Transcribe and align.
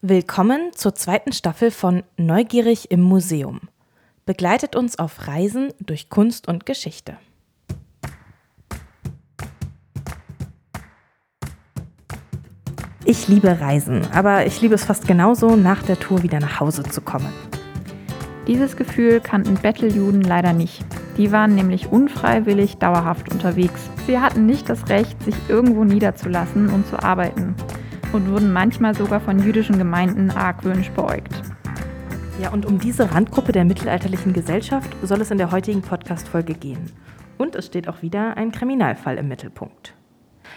Willkommen 0.00 0.70
zur 0.74 0.94
zweiten 0.94 1.32
Staffel 1.32 1.72
von 1.72 2.04
Neugierig 2.16 2.92
im 2.92 3.00
Museum. 3.00 3.62
Begleitet 4.26 4.76
uns 4.76 4.96
auf 4.96 5.26
Reisen 5.26 5.72
durch 5.80 6.08
Kunst 6.08 6.46
und 6.46 6.66
Geschichte. 6.66 7.16
Ich 13.04 13.26
liebe 13.26 13.60
Reisen, 13.60 14.06
aber 14.12 14.46
ich 14.46 14.60
liebe 14.60 14.76
es 14.76 14.84
fast 14.84 15.08
genauso, 15.08 15.56
nach 15.56 15.82
der 15.82 15.98
Tour 15.98 16.22
wieder 16.22 16.38
nach 16.38 16.60
Hause 16.60 16.84
zu 16.84 17.00
kommen. 17.00 17.32
Dieses 18.46 18.76
Gefühl 18.76 19.18
kannten 19.20 19.54
Betteljuden 19.54 20.22
leider 20.22 20.52
nicht. 20.52 20.84
Die 21.16 21.32
waren 21.32 21.56
nämlich 21.56 21.88
unfreiwillig 21.88 22.76
dauerhaft 22.76 23.32
unterwegs. 23.32 23.90
Sie 24.06 24.20
hatten 24.20 24.46
nicht 24.46 24.68
das 24.68 24.88
Recht, 24.90 25.20
sich 25.24 25.34
irgendwo 25.48 25.82
niederzulassen 25.82 26.68
und 26.68 26.86
zu 26.86 27.02
arbeiten 27.02 27.56
und 28.12 28.30
wurden 28.30 28.52
manchmal 28.52 28.94
sogar 28.94 29.20
von 29.20 29.38
jüdischen 29.38 29.78
Gemeinden 29.78 30.30
argwöhnisch 30.30 30.90
beäugt. 30.90 31.42
Ja, 32.40 32.50
und 32.50 32.64
um 32.64 32.78
diese 32.78 33.12
Randgruppe 33.12 33.52
der 33.52 33.64
mittelalterlichen 33.64 34.32
Gesellschaft 34.32 34.94
soll 35.02 35.20
es 35.20 35.30
in 35.30 35.38
der 35.38 35.50
heutigen 35.50 35.82
Podcast-Folge 35.82 36.54
gehen. 36.54 36.92
Und 37.36 37.54
es 37.54 37.66
steht 37.66 37.88
auch 37.88 38.02
wieder 38.02 38.36
ein 38.36 38.52
Kriminalfall 38.52 39.18
im 39.18 39.28
Mittelpunkt. 39.28 39.94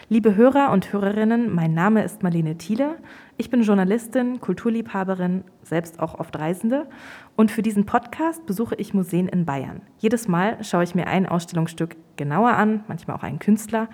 Liebe 0.08 0.36
Hörer 0.36 0.72
und 0.72 0.92
Hörerinnen, 0.94 1.54
mein 1.54 1.74
Name 1.74 2.04
ist 2.04 2.24
Marlene 2.24 2.58
Thiele. 2.58 2.98
Ich 3.38 3.50
bin 3.50 3.62
Journalistin, 3.62 4.40
Kulturliebhaberin, 4.40 5.44
selbst 5.64 6.00
auch 6.00 6.20
oft 6.20 6.38
Reisende. 6.38 6.88
Und 7.36 7.52
für 7.52 7.62
diesen 7.62 7.86
Podcast 7.86 8.46
besuche 8.46 8.76
ich 8.76 8.94
Museen 8.94 9.28
in 9.28 9.46
Bayern. 9.46 9.82
Jedes 9.98 10.28
Mal 10.28 10.64
schaue 10.64 10.84
ich 10.84 10.96
mir 10.96 11.08
ein 11.08 11.28
Ausstellungsstück 11.28 11.96
genauer 12.18 12.52
an, 12.52 12.84
manchmal 12.88 13.18
auch 13.18 13.24
einen 13.24 13.40
Künstler. 13.40 13.90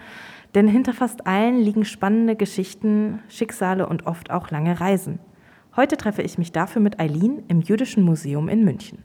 Denn 0.56 0.68
hinter 0.68 0.94
fast 0.94 1.28
allen 1.28 1.60
liegen 1.60 1.86
spannende 1.86 2.36
Geschichten, 2.36 3.20
Schicksale 3.30 3.88
und 3.88 4.08
oft 4.08 4.32
auch 4.32 4.50
lange 4.50 4.80
Reisen. 4.80 5.20
Heute 5.76 5.98
treffe 5.98 6.22
ich 6.22 6.38
mich 6.38 6.52
dafür 6.52 6.82
mit 6.82 7.00
Eileen 7.00 7.44
im 7.48 7.62
Jüdischen 7.62 8.04
Museum 8.04 8.50
in 8.50 8.64
München. 8.64 9.00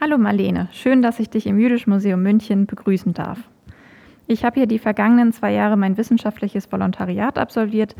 Hallo 0.00 0.18
Marlene, 0.18 0.68
schön, 0.72 1.00
dass 1.00 1.20
ich 1.20 1.30
dich 1.30 1.46
im 1.46 1.58
Jüdischen 1.58 1.90
Museum 1.90 2.22
München 2.22 2.66
begrüßen 2.66 3.14
darf. 3.14 3.38
Ich 4.26 4.44
habe 4.44 4.56
hier 4.56 4.66
die 4.66 4.80
vergangenen 4.80 5.32
zwei 5.32 5.52
Jahre 5.52 5.76
mein 5.76 5.96
wissenschaftliches 5.96 6.70
Volontariat 6.72 7.38
absolviert 7.38 7.94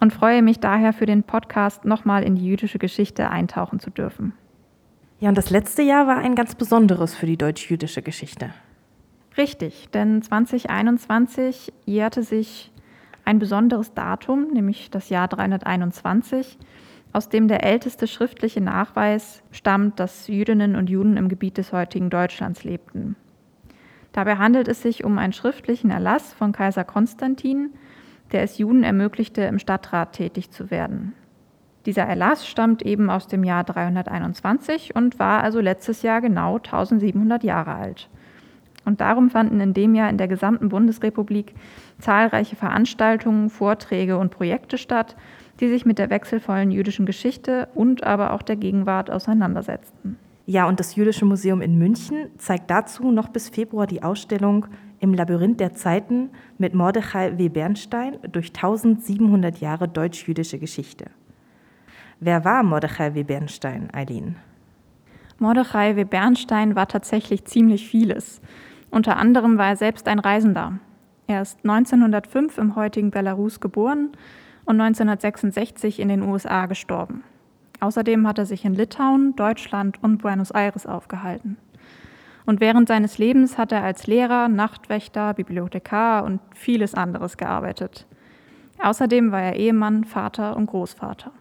und 0.00 0.12
freue 0.12 0.42
mich 0.42 0.58
daher 0.58 0.92
für 0.92 1.06
den 1.06 1.22
Podcast 1.22 1.84
nochmal 1.84 2.22
in 2.22 2.34
die 2.36 2.46
jüdische 2.46 2.78
Geschichte 2.78 3.30
eintauchen 3.30 3.78
zu 3.78 3.90
dürfen. 3.90 4.32
Ja, 5.20 5.28
und 5.28 5.38
das 5.38 5.50
letzte 5.50 5.82
Jahr 5.82 6.06
war 6.06 6.18
ein 6.18 6.34
ganz 6.34 6.54
besonderes 6.54 7.14
für 7.14 7.26
die 7.26 7.36
deutsch-jüdische 7.36 8.02
Geschichte. 8.02 8.50
Richtig, 9.36 9.90
denn 9.90 10.22
2021 10.22 11.72
jährte 11.84 12.22
sich 12.22 12.72
ein 13.24 13.38
besonderes 13.38 13.92
Datum, 13.92 14.48
nämlich 14.52 14.90
das 14.90 15.10
Jahr 15.10 15.28
321, 15.28 16.58
aus 17.12 17.28
dem 17.28 17.48
der 17.48 17.64
älteste 17.64 18.06
schriftliche 18.06 18.60
Nachweis 18.60 19.42
stammt, 19.50 20.00
dass 20.00 20.28
Jüdinnen 20.28 20.76
und 20.76 20.88
Juden 20.88 21.16
im 21.16 21.28
Gebiet 21.28 21.58
des 21.58 21.72
heutigen 21.72 22.08
Deutschlands 22.08 22.64
lebten. 22.64 23.16
Dabei 24.12 24.36
handelt 24.36 24.68
es 24.68 24.80
sich 24.80 25.04
um 25.04 25.18
einen 25.18 25.34
schriftlichen 25.34 25.90
Erlass 25.90 26.32
von 26.32 26.52
Kaiser 26.52 26.84
Konstantin, 26.84 27.74
der 28.32 28.42
es 28.42 28.56
Juden 28.56 28.82
ermöglichte, 28.82 29.42
im 29.42 29.58
Stadtrat 29.58 30.12
tätig 30.12 30.50
zu 30.50 30.70
werden. 30.70 31.12
Dieser 31.84 32.04
Erlass 32.04 32.46
stammt 32.46 32.82
eben 32.82 33.10
aus 33.10 33.28
dem 33.28 33.44
Jahr 33.44 33.64
321 33.64 34.96
und 34.96 35.18
war 35.18 35.42
also 35.42 35.60
letztes 35.60 36.02
Jahr 36.02 36.20
genau 36.20 36.56
1700 36.56 37.44
Jahre 37.44 37.74
alt. 37.74 38.08
Und 38.86 39.02
darum 39.02 39.28
fanden 39.28 39.60
in 39.60 39.74
dem 39.74 39.94
Jahr 39.94 40.08
in 40.08 40.16
der 40.16 40.28
gesamten 40.28 40.70
Bundesrepublik 40.70 41.54
zahlreiche 41.98 42.56
Veranstaltungen, 42.56 43.50
Vorträge 43.50 44.16
und 44.16 44.30
Projekte 44.30 44.78
statt, 44.78 45.16
die 45.60 45.68
sich 45.68 45.84
mit 45.84 45.98
der 45.98 46.08
wechselvollen 46.08 46.70
jüdischen 46.70 47.04
Geschichte 47.04 47.68
und 47.74 48.04
aber 48.04 48.32
auch 48.32 48.42
der 48.42 48.56
Gegenwart 48.56 49.10
auseinandersetzten. 49.10 50.16
Ja, 50.46 50.68
und 50.68 50.78
das 50.78 50.94
Jüdische 50.94 51.24
Museum 51.24 51.60
in 51.60 51.76
München 51.76 52.28
zeigt 52.38 52.70
dazu 52.70 53.10
noch 53.10 53.28
bis 53.28 53.48
Februar 53.48 53.88
die 53.88 54.04
Ausstellung 54.04 54.66
Im 55.00 55.12
Labyrinth 55.12 55.58
der 55.58 55.74
Zeiten 55.74 56.30
mit 56.56 56.72
Mordechai 56.72 57.36
W. 57.36 57.48
Bernstein 57.48 58.18
durch 58.30 58.48
1700 58.48 59.58
Jahre 59.58 59.88
deutsch-jüdische 59.88 60.58
Geschichte. 60.58 61.06
Wer 62.20 62.44
war 62.44 62.62
Mordechai 62.62 63.14
W. 63.14 63.24
Bernstein, 63.24 63.88
Eileen? 63.92 64.36
Mordechai 65.38 65.96
W. 65.96 66.04
Bernstein 66.04 66.76
war 66.76 66.86
tatsächlich 66.86 67.44
ziemlich 67.44 67.88
vieles. 67.88 68.40
Unter 68.90 69.16
anderem 69.16 69.58
war 69.58 69.68
er 69.68 69.76
selbst 69.76 70.08
ein 70.08 70.18
Reisender. 70.18 70.78
Er 71.26 71.42
ist 71.42 71.58
1905 71.64 72.58
im 72.58 72.76
heutigen 72.76 73.10
Belarus 73.10 73.60
geboren 73.60 74.10
und 74.64 74.80
1966 74.80 76.00
in 76.00 76.08
den 76.08 76.22
USA 76.22 76.66
gestorben. 76.66 77.24
Außerdem 77.80 78.26
hat 78.26 78.38
er 78.38 78.46
sich 78.46 78.64
in 78.64 78.74
Litauen, 78.74 79.36
Deutschland 79.36 80.02
und 80.02 80.18
Buenos 80.18 80.50
Aires 80.50 80.86
aufgehalten. 80.86 81.58
Und 82.46 82.60
während 82.60 82.88
seines 82.88 83.18
Lebens 83.18 83.58
hat 83.58 83.72
er 83.72 83.82
als 83.82 84.06
Lehrer, 84.06 84.48
Nachtwächter, 84.48 85.34
Bibliothekar 85.34 86.24
und 86.24 86.40
vieles 86.54 86.94
anderes 86.94 87.36
gearbeitet. 87.36 88.06
Außerdem 88.78 89.32
war 89.32 89.42
er 89.42 89.56
Ehemann, 89.56 90.04
Vater 90.04 90.56
und 90.56 90.66
Großvater. 90.66 91.32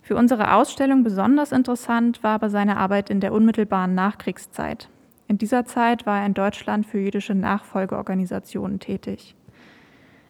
Für 0.00 0.16
unsere 0.16 0.54
Ausstellung 0.54 1.02
besonders 1.02 1.50
interessant 1.50 2.22
war 2.22 2.32
aber 2.32 2.50
seine 2.50 2.76
Arbeit 2.76 3.10
in 3.10 3.20
der 3.20 3.32
unmittelbaren 3.32 3.94
Nachkriegszeit. 3.94 4.88
In 5.34 5.38
dieser 5.38 5.64
Zeit 5.64 6.06
war 6.06 6.20
er 6.20 6.26
in 6.26 6.34
Deutschland 6.34 6.86
für 6.86 7.00
jüdische 7.00 7.34
Nachfolgeorganisationen 7.34 8.78
tätig. 8.78 9.34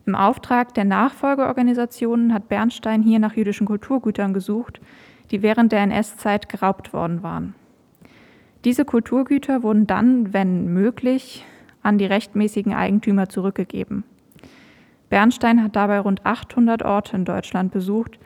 Im 0.07 0.15
Auftrag 0.15 0.73
der 0.73 0.87
Nachfolgeorganisationen 0.87 2.33
hat 2.33 2.49
Bernstein 2.49 3.03
hier 3.03 3.19
nach 3.19 3.37
jüdischen 3.37 3.67
Kulturgütern 3.67 4.33
gesucht, 4.33 4.81
die 5.31 5.43
während 5.43 5.73
der 5.73 5.81
NS-Zeit 5.81 6.49
geraubt 6.49 6.95
worden 6.95 7.23
waren. 7.23 7.55
Diese 8.65 8.87
Kulturgüter 8.87 9.63
wurden 9.63 9.87
dann, 9.87 10.33
wenn 10.33 10.73
möglich, 10.73 11.45
an 11.83 11.99
die 11.99 12.07
rechtmäßigen 12.07 12.73
Eigentümer 12.73 13.29
zurückgegeben. 13.29 14.05
Bernstein 15.11 15.63
hat 15.63 15.77
dabei 15.77 15.99
rund 16.01 16.25
800 16.25 16.83
Orte 16.83 17.15
in 17.15 17.27
Deutschland 17.27 17.73
besucht 17.73 18.19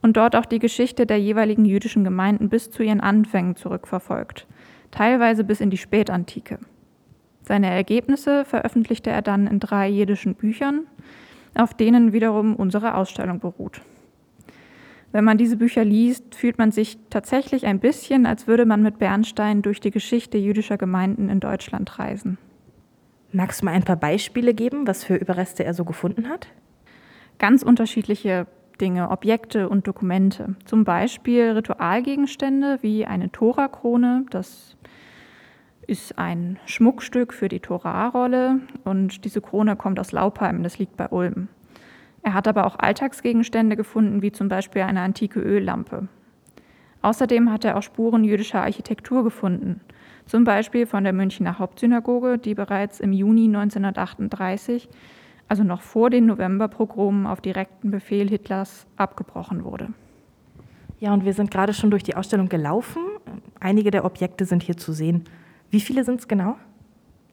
und 0.00 0.16
dort 0.16 0.36
auch 0.36 0.46
die 0.46 0.60
Geschichte 0.60 1.06
der 1.06 1.18
jeweiligen 1.18 1.64
jüdischen 1.64 2.04
Gemeinden 2.04 2.48
bis 2.48 2.70
zu 2.70 2.84
ihren 2.84 3.00
Anfängen 3.00 3.56
zurückverfolgt, 3.56 4.46
teilweise 4.90 5.44
bis 5.44 5.60
in 5.60 5.70
die 5.70 5.76
Spätantike. 5.76 6.58
Seine 7.42 7.70
Ergebnisse 7.70 8.44
veröffentlichte 8.44 9.10
er 9.10 9.22
dann 9.22 9.46
in 9.46 9.60
drei 9.60 9.88
jiddischen 9.88 10.34
Büchern, 10.34 10.86
auf 11.54 11.74
denen 11.74 12.12
wiederum 12.12 12.54
unsere 12.54 12.94
Ausstellung 12.94 13.40
beruht. 13.40 13.80
Wenn 15.12 15.24
man 15.24 15.38
diese 15.38 15.56
Bücher 15.56 15.84
liest, 15.84 16.36
fühlt 16.36 16.58
man 16.58 16.70
sich 16.70 16.98
tatsächlich 17.10 17.66
ein 17.66 17.80
bisschen, 17.80 18.26
als 18.26 18.46
würde 18.46 18.64
man 18.64 18.82
mit 18.82 18.98
Bernstein 18.98 19.62
durch 19.62 19.80
die 19.80 19.90
Geschichte 19.90 20.38
jüdischer 20.38 20.78
Gemeinden 20.78 21.28
in 21.28 21.40
Deutschland 21.40 21.98
reisen. 21.98 22.38
Magst 23.32 23.60
du 23.60 23.64
mal 23.64 23.72
ein 23.72 23.82
paar 23.82 23.96
Beispiele 23.96 24.54
geben, 24.54 24.86
was 24.86 25.02
für 25.04 25.16
Überreste 25.16 25.64
er 25.64 25.74
so 25.74 25.84
gefunden 25.84 26.28
hat? 26.28 26.48
Ganz 27.38 27.62
unterschiedliche 27.62 28.46
Dinge, 28.80 29.10
Objekte 29.10 29.68
und 29.68 29.86
Dokumente. 29.86 30.56
Zum 30.64 30.84
Beispiel 30.84 31.50
Ritualgegenstände 31.50 32.78
wie 32.82 33.06
eine 33.06 33.30
Torakrone, 33.30 34.24
das 34.30 34.76
ist 35.86 36.18
ein 36.18 36.58
Schmuckstück 36.66 37.34
für 37.34 37.48
die 37.48 37.60
Torahrolle 37.60 38.60
und 38.84 39.24
diese 39.24 39.40
Krone 39.40 39.76
kommt 39.76 39.98
aus 39.98 40.12
Laupheim, 40.12 40.62
das 40.62 40.78
liegt 40.78 40.96
bei 40.96 41.08
Ulm. 41.08 41.48
Er 42.22 42.34
hat 42.34 42.48
aber 42.48 42.66
auch 42.66 42.78
Alltagsgegenstände 42.78 43.76
gefunden, 43.76 44.22
wie 44.22 44.32
zum 44.32 44.48
Beispiel 44.48 44.82
eine 44.82 45.00
antike 45.00 45.40
Öllampe. 45.40 46.08
Außerdem 47.02 47.50
hat 47.50 47.64
er 47.64 47.76
auch 47.76 47.82
Spuren 47.82 48.24
jüdischer 48.24 48.62
Architektur 48.62 49.24
gefunden, 49.24 49.80
zum 50.26 50.44
Beispiel 50.44 50.86
von 50.86 51.02
der 51.02 51.12
Münchner 51.12 51.58
Hauptsynagoge, 51.58 52.38
die 52.38 52.54
bereits 52.54 53.00
im 53.00 53.12
Juni 53.12 53.46
1938, 53.46 54.88
also 55.50 55.64
noch 55.64 55.82
vor 55.82 56.10
den 56.10 56.26
Novemberprogramen, 56.26 57.26
auf 57.26 57.40
direkten 57.40 57.90
Befehl 57.90 58.28
Hitlers 58.28 58.86
abgebrochen 58.96 59.64
wurde. 59.64 59.88
Ja, 61.00 61.12
und 61.12 61.24
wir 61.24 61.34
sind 61.34 61.50
gerade 61.50 61.74
schon 61.74 61.90
durch 61.90 62.04
die 62.04 62.14
Ausstellung 62.14 62.48
gelaufen. 62.48 63.02
Einige 63.58 63.90
der 63.90 64.04
Objekte 64.04 64.44
sind 64.44 64.62
hier 64.62 64.76
zu 64.76 64.92
sehen. 64.92 65.24
Wie 65.68 65.80
viele 65.80 66.04
sind 66.04 66.20
es 66.20 66.28
genau? 66.28 66.54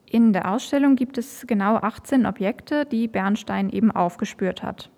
In 0.09 0.33
der 0.33 0.51
Ausstellung 0.51 0.95
gibt 0.95 1.19
es 1.19 1.45
genau 1.45 1.75
18 1.75 2.25
Objekte, 2.25 2.85
die 2.85 3.07
Bernstein 3.07 3.69
eben 3.69 3.91
aufgespürt 3.91 4.63
hat. 4.63 4.89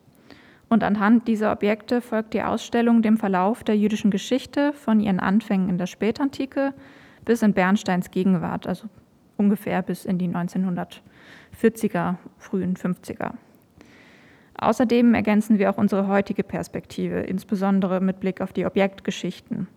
Und 0.70 0.86
anhand 0.86 1.28
dieser 1.28 1.52
Objekte 1.52 2.00
folgt 2.00 2.34
die 2.34 2.44
Ausstellung 2.44 3.02
dem 3.02 3.18
Verlauf 3.18 3.66
der 3.66 3.76
jüdischen 3.76 4.12
Geschichte 4.12 4.72
von 4.72 5.02
ihren 5.02 5.20
Anfängen 5.20 5.68
in 5.68 5.78
der 5.78 5.88
Spätantike 5.88 6.74
bis 7.26 7.42
in 7.42 7.52
Bernsteins 7.52 8.12
Gegenwart, 8.12 8.66
also 8.66 8.88
ungefähr 9.40 9.82
bis 9.82 10.06
in 10.06 10.18
die 10.18 10.30
1940er, 10.30 12.16
frühen 12.38 12.76
50er. 12.76 13.32
Außerdem 14.58 15.14
ergänzen 15.14 15.58
wir 15.58 15.70
auch 15.70 15.78
unsere 15.78 16.08
heutige 16.08 16.44
Perspektive, 16.44 17.22
insbesondere 17.22 18.02
mit 18.02 18.20
Blick 18.20 18.42
auf 18.42 18.52
die 18.52 18.66
Objektgeschichten. 18.66 19.68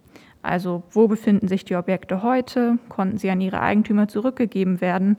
Also 0.43 0.83
wo 0.91 1.07
befinden 1.07 1.47
sich 1.47 1.65
die 1.65 1.77
Objekte 1.77 2.25
heute? 2.25 2.79
Konnten 2.89 3.17
sie 3.17 3.31
an 3.31 3.41
ihre 3.41 3.61
Eigentümer 3.61 4.09
zurückgegeben 4.09 4.81
werden? 4.81 5.17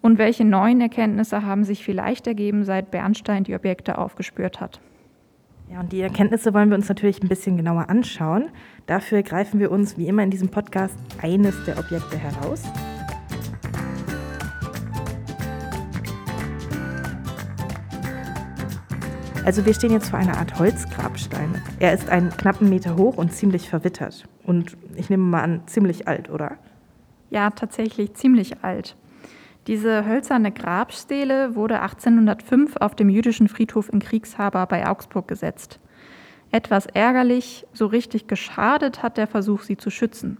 Und 0.00 0.18
welche 0.18 0.44
neuen 0.44 0.80
Erkenntnisse 0.80 1.44
haben 1.44 1.64
sich 1.64 1.84
vielleicht 1.84 2.26
ergeben, 2.26 2.64
seit 2.64 2.90
Bernstein 2.92 3.44
die 3.44 3.54
Objekte 3.54 3.98
aufgespürt 3.98 4.60
hat? 4.60 4.80
Ja, 5.70 5.80
und 5.80 5.92
die 5.92 6.00
Erkenntnisse 6.00 6.54
wollen 6.54 6.70
wir 6.70 6.76
uns 6.76 6.88
natürlich 6.88 7.22
ein 7.22 7.28
bisschen 7.28 7.56
genauer 7.56 7.90
anschauen. 7.90 8.48
Dafür 8.86 9.22
greifen 9.22 9.60
wir 9.60 9.70
uns 9.70 9.98
wie 9.98 10.08
immer 10.08 10.22
in 10.22 10.30
diesem 10.30 10.48
Podcast 10.48 10.96
eines 11.20 11.64
der 11.64 11.78
Objekte 11.78 12.16
heraus. 12.18 12.64
Also 19.44 19.64
wir 19.64 19.72
stehen 19.72 19.90
jetzt 19.90 20.10
vor 20.10 20.18
einer 20.18 20.36
Art 20.36 20.58
Holzgrabstein. 20.58 21.62
Er 21.78 21.94
ist 21.94 22.10
einen 22.10 22.30
knappen 22.30 22.68
Meter 22.68 22.96
hoch 22.96 23.16
und 23.16 23.32
ziemlich 23.32 23.70
verwittert. 23.70 24.24
Und 24.44 24.76
ich 24.96 25.08
nehme 25.08 25.24
mal 25.24 25.42
an, 25.42 25.62
ziemlich 25.66 26.06
alt, 26.06 26.28
oder? 26.28 26.58
Ja, 27.30 27.50
tatsächlich 27.50 28.14
ziemlich 28.14 28.62
alt. 28.62 28.96
Diese 29.66 30.04
hölzerne 30.04 30.52
Grabstele 30.52 31.54
wurde 31.54 31.80
1805 31.80 32.76
auf 32.76 32.94
dem 32.94 33.08
jüdischen 33.08 33.48
Friedhof 33.48 33.90
in 33.90 34.00
Kriegshaber 34.00 34.66
bei 34.66 34.86
Augsburg 34.86 35.26
gesetzt. 35.26 35.80
Etwas 36.52 36.86
ärgerlich, 36.86 37.66
so 37.72 37.86
richtig 37.86 38.26
geschadet 38.26 39.02
hat 39.02 39.16
der 39.16 39.26
Versuch, 39.26 39.62
sie 39.62 39.76
zu 39.76 39.90
schützen. 39.90 40.38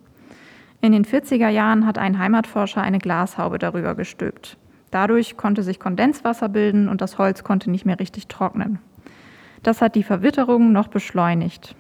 In 0.83 0.93
den 0.93 1.05
40er 1.05 1.49
Jahren 1.49 1.87
hat 1.87 1.99
ein 1.99 2.19
Heimatforscher 2.19 2.83
eine 2.83 2.99
Glashaube 2.99 3.59
darüber 3.59 3.95
gestülpt. 3.95 4.57
Dadurch 4.91 5.37
konnte 5.37 5.63
sich 5.63 5.79
Kondenswasser 5.79 6.49
bilden 6.49 6.89
und 6.89 7.01
das 7.01 7.17
Holz 7.17 7.45
konnte 7.45 7.71
nicht 7.71 7.87
mehr 7.87 8.01
richtig 8.01 8.27
trocknen. 8.27 8.81
Das 9.63 9.83
hat 9.83 9.95
die 9.95 10.03
Verwitterung 10.03 10.73
noch 10.73 10.89
beschleunigt. 10.89 11.77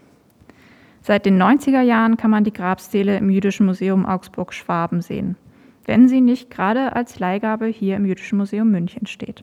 Seit 1.02 1.24
den 1.24 1.42
90er 1.42 1.80
Jahren 1.80 2.16
kann 2.16 2.30
man 2.30 2.44
die 2.44 2.52
Grabstele 2.52 3.16
im 3.16 3.30
Jüdischen 3.30 3.64
Museum 3.64 4.04
Augsburg-Schwaben 4.04 5.00
sehen, 5.00 5.36
wenn 5.86 6.08
sie 6.08 6.20
nicht 6.20 6.50
gerade 6.50 6.94
als 6.94 7.18
Leihgabe 7.18 7.66
hier 7.66 7.96
im 7.96 8.04
Jüdischen 8.04 8.36
Museum 8.36 8.70
München 8.70 9.06
steht. 9.06 9.42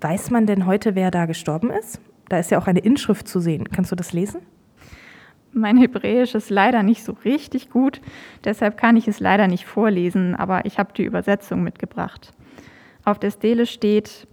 Weiß 0.00 0.30
man 0.30 0.46
denn 0.46 0.66
heute, 0.66 0.94
wer 0.94 1.10
da 1.10 1.26
gestorben 1.26 1.70
ist? 1.70 2.00
Da 2.28 2.38
ist 2.38 2.50
ja 2.50 2.58
auch 2.58 2.66
eine 2.66 2.80
Inschrift 2.80 3.26
zu 3.26 3.40
sehen. 3.40 3.68
Kannst 3.70 3.90
du 3.90 3.96
das 3.96 4.12
lesen? 4.12 4.40
Mein 5.52 5.78
Hebräisch 5.78 6.34
ist 6.34 6.50
leider 6.50 6.82
nicht 6.82 7.02
so 7.02 7.16
richtig 7.24 7.70
gut, 7.70 8.02
deshalb 8.44 8.76
kann 8.76 8.96
ich 8.96 9.08
es 9.08 9.20
leider 9.20 9.48
nicht 9.48 9.64
vorlesen, 9.64 10.34
aber 10.34 10.66
ich 10.66 10.78
habe 10.78 10.92
die 10.92 11.04
Übersetzung 11.04 11.62
mitgebracht. 11.62 12.34
Auf 13.04 13.18
der 13.18 13.30
Stele 13.30 13.64
steht, 13.64 14.28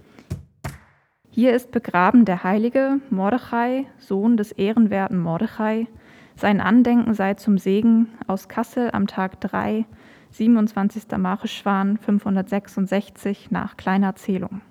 hier 1.35 1.55
ist 1.55 1.71
begraben 1.71 2.25
der 2.25 2.43
heilige 2.43 2.99
Mordechai, 3.09 3.87
Sohn 3.97 4.37
des 4.37 4.51
ehrenwerten 4.51 5.17
Mordechai. 5.17 5.87
Sein 6.35 6.61
Andenken 6.61 7.15
sei 7.15 7.33
zum 7.33 7.57
Segen 7.57 8.09
aus 8.27 8.47
Kassel 8.47 8.91
am 8.93 9.07
Tag 9.07 9.41
3, 9.41 9.85
27. 10.29 11.05
Marischwan 11.17 11.97
566 11.97 13.49
nach 13.49 13.77
kleiner 13.77 14.13
Zählung. 14.13 14.61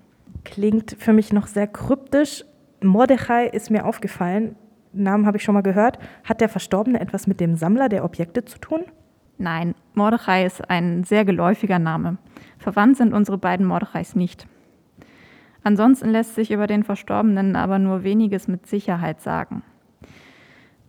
Klingt 0.45 0.95
für 0.97 1.11
mich 1.11 1.33
noch 1.33 1.47
sehr 1.47 1.67
kryptisch. 1.67 2.45
Mordechai 2.81 3.47
ist 3.47 3.69
mir 3.69 3.85
aufgefallen. 3.85 4.55
Namen 4.93 5.25
habe 5.25 5.35
ich 5.35 5.43
schon 5.43 5.55
mal 5.55 5.63
gehört. 5.63 5.99
Hat 6.23 6.39
der 6.39 6.47
Verstorbene 6.47 7.01
etwas 7.01 7.27
mit 7.27 7.41
dem 7.41 7.57
Sammler 7.57 7.89
der 7.89 8.05
Objekte 8.05 8.45
zu 8.45 8.57
tun? 8.57 8.85
Nein, 9.37 9.75
Mordechai 9.95 10.45
ist 10.45 10.69
ein 10.69 11.03
sehr 11.03 11.25
geläufiger 11.25 11.79
Name. 11.79 12.19
Verwandt 12.57 12.95
sind 12.95 13.13
unsere 13.13 13.37
beiden 13.37 13.65
Mordechais 13.65 14.15
nicht. 14.15 14.47
Ansonsten 15.63 16.09
lässt 16.09 16.35
sich 16.35 16.51
über 16.51 16.67
den 16.67 16.83
Verstorbenen 16.83 17.55
aber 17.55 17.79
nur 17.79 18.03
weniges 18.03 18.47
mit 18.47 18.67
Sicherheit 18.67 19.21
sagen. 19.21 19.63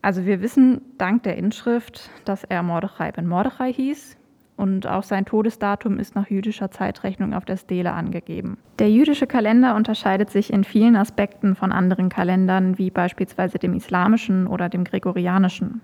Also 0.02 0.26
wir 0.26 0.42
wissen 0.42 0.82
dank 0.98 1.22
der 1.22 1.36
Inschrift, 1.36 2.10
dass 2.24 2.44
er 2.44 2.62
Mordechai 2.62 3.12
ben 3.12 3.26
Mordechai 3.26 3.72
hieß 3.72 4.18
und 4.56 4.86
auch 4.86 5.02
sein 5.02 5.24
Todesdatum 5.24 5.98
ist 5.98 6.14
nach 6.14 6.28
jüdischer 6.28 6.70
Zeitrechnung 6.70 7.34
auf 7.34 7.44
der 7.44 7.56
Stele 7.56 7.92
angegeben. 7.92 8.58
Der 8.78 8.90
jüdische 8.90 9.26
Kalender 9.26 9.74
unterscheidet 9.74 10.30
sich 10.30 10.52
in 10.52 10.64
vielen 10.64 10.96
Aspekten 10.96 11.54
von 11.56 11.72
anderen 11.72 12.08
Kalendern, 12.08 12.78
wie 12.78 12.90
beispielsweise 12.90 13.58
dem 13.58 13.74
islamischen 13.74 14.46
oder 14.46 14.68
dem 14.68 14.84
gregorianischen. 14.84 15.80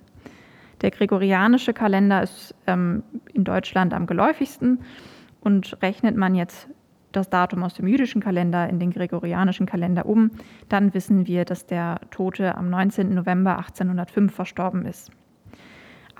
Der 0.82 0.90
gregorianische 0.90 1.72
Kalender 1.72 2.22
ist 2.22 2.54
ähm, 2.66 3.02
in 3.32 3.44
Deutschland 3.44 3.92
am 3.92 4.06
geläufigsten 4.06 4.80
und 5.40 5.78
rechnet 5.82 6.16
man 6.16 6.34
jetzt 6.34 6.68
das 7.12 7.30
Datum 7.30 7.62
aus 7.62 7.74
dem 7.74 7.86
jüdischen 7.86 8.20
Kalender 8.20 8.68
in 8.68 8.78
den 8.78 8.90
gregorianischen 8.90 9.66
Kalender 9.66 10.06
um, 10.06 10.30
dann 10.68 10.94
wissen 10.94 11.26
wir, 11.26 11.44
dass 11.44 11.66
der 11.66 12.00
Tote 12.10 12.56
am 12.56 12.70
19. 12.70 13.14
November 13.14 13.58
1805 13.58 14.34
verstorben 14.34 14.86
ist. 14.86 15.10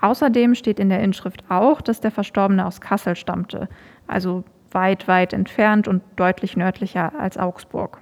Außerdem 0.01 0.55
steht 0.55 0.79
in 0.79 0.89
der 0.89 1.01
Inschrift 1.01 1.43
auch, 1.49 1.79
dass 1.79 2.01
der 2.01 2.11
Verstorbene 2.11 2.65
aus 2.65 2.81
Kassel 2.81 3.15
stammte, 3.15 3.69
also 4.07 4.43
weit, 4.71 5.07
weit 5.07 5.33
entfernt 5.33 5.87
und 5.87 6.01
deutlich 6.15 6.57
nördlicher 6.57 7.13
als 7.19 7.37
Augsburg. 7.37 7.99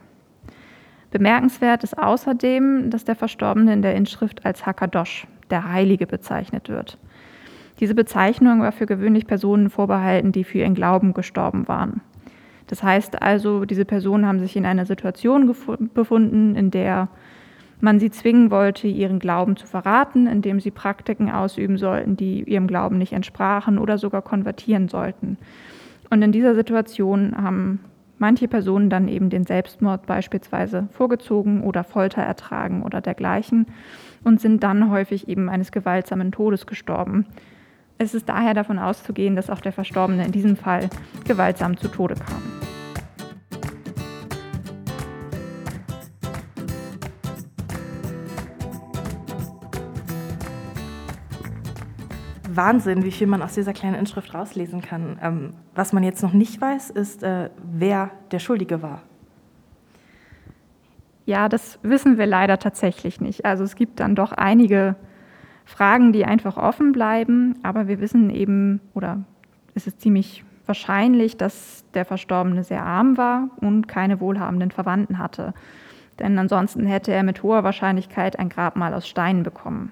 Bemerkenswert 1.12 1.83
ist 1.83 1.97
außerdem, 1.97 2.89
dass 2.91 3.03
der 3.03 3.15
Verstorbene 3.15 3.74
in 3.74 3.81
der 3.81 3.95
Inschrift 3.95 4.45
als 4.45 4.65
Hakadosh, 4.65 5.27
der 5.50 5.71
Heilige, 5.71 6.06
bezeichnet 6.06 6.69
wird. 6.69 6.97
Diese 7.80 7.95
Bezeichnung 7.95 8.62
war 8.62 8.71
für 8.71 8.86
gewöhnlich 8.86 9.25
Personen 9.25 9.69
vorbehalten, 9.69 10.31
die 10.31 10.44
für 10.44 10.59
ihren 10.59 10.75
Glauben 10.75 11.13
gestorben 11.13 11.68
waren. 11.68 12.01
Das 12.69 12.83
heißt 12.83 13.24
also, 13.24 13.66
diese 13.66 13.83
Personen 13.83 14.27
haben 14.27 14.39
sich 14.39 14.56
in 14.56 14.66
einer 14.66 14.86
Situation 14.86 15.56
befunden, 15.95 16.56
in 16.56 16.69
der 16.69 17.10
man 17.81 18.00
sie 18.00 18.12
zwingen 18.12 18.51
wollte, 18.51 18.88
ihren 18.88 19.18
Glauben 19.18 19.57
zu 19.57 19.66
verraten, 19.66 20.27
indem 20.27 20.60
sie 20.60 20.69
Praktiken 20.69 21.31
ausüben 21.31 21.80
sollten, 21.80 22.16
die 22.16 22.44
ihrem 22.44 22.68
Glauben 22.68 23.00
nicht 23.00 23.13
entsprachen 23.13 23.80
oder 23.80 23.98
sogar 23.98 24.21
konvertieren 24.21 24.88
sollten. 24.88 25.38
Und 26.12 26.21
in 26.21 26.31
dieser 26.31 26.54
Situation 26.54 27.36
haben 27.36 27.80
manche 28.19 28.48
Personen 28.48 28.92
dann 28.92 29.07
eben 29.07 29.31
den 29.31 29.48
Selbstmord 29.48 30.06
beispielsweise 30.06 30.89
vorgezogen 30.92 31.63
oder 31.63 31.83
Folter 31.83 32.22
ertragen 32.22 32.83
oder 32.83 33.01
dergleichen 33.01 33.65
und 34.24 34.39
sind 34.39 34.62
dann 34.62 34.92
häufig 34.92 35.27
eben 35.27 35.50
eines 35.50 35.72
gewaltsamen 35.72 36.31
Todes 36.31 36.68
gestorben. 36.68 37.25
Es 38.01 38.13
ist 38.13 38.30
daher 38.30 38.54
davon 38.54 38.80
auszugehen, 38.80 39.36
dass 39.36 39.50
auch 39.50 39.60
der 39.60 39.74
Verstorbene 39.74 40.25
in 40.25 40.31
diesem 40.31 40.56
Fall 40.56 40.90
gewaltsam 41.28 41.75
zu 41.75 41.90
Tode 41.90 42.16
kam. 42.16 42.42
Wahnsinn, 52.48 53.04
wie 53.04 53.12
viel 53.12 53.28
man 53.28 53.42
aus 53.42 53.56
dieser 53.56 53.74
kleinen 53.74 53.96
Inschrift 53.96 54.34
rauslesen 54.34 54.80
kann. 54.81 55.19
Ähm, 55.22 55.54
was 55.75 55.92
man 55.92 56.04
jetzt 56.04 56.24
noch 56.24 56.31
nicht 56.31 56.62
weiß, 56.62 56.92
ist, 56.92 57.22
äh, 57.24 57.50
wer 57.62 58.12
der 58.31 58.40
Schuldige 58.40 58.81
war. 58.81 59.01
Ja, 61.25 61.50
das 61.50 61.80
wissen 61.84 62.18
wir 62.18 62.28
leider 62.28 62.60
tatsächlich 62.60 63.19
nicht. 63.19 63.44
Also 63.44 63.66
es 63.66 63.75
gibt 63.75 64.00
dann 64.00 64.16
doch 64.16 64.31
einige 64.31 64.96
Fragen, 65.69 66.12
die 66.13 66.25
einfach 66.25 66.57
offen 66.57 66.92
bleiben, 66.92 67.60
aber 67.62 67.88
wir 67.88 68.01
wissen 68.01 68.32
eben, 68.32 68.82
oder 68.96 69.20
es 69.75 69.86
ist 69.86 70.01
ziemlich 70.01 70.44
wahrscheinlich, 70.65 71.38
dass 71.38 71.86
der 71.94 72.05
Verstorbene 72.05 72.63
sehr 72.63 72.84
arm 72.84 73.17
war 73.17 73.50
und 73.62 73.88
keine 73.88 74.20
wohlhabenden 74.20 74.72
Verwandten 74.72 75.20
hatte. 75.20 75.53
Denn 76.17 76.38
ansonsten 76.39 76.88
hätte 76.88 77.12
er 77.12 77.22
mit 77.22 77.44
hoher 77.44 77.63
Wahrscheinlichkeit 77.63 78.39
ein 78.39 78.50
Grabmal 78.50 78.96
aus 78.96 79.08
Stein 79.08 79.44
bekommen. 79.44 79.91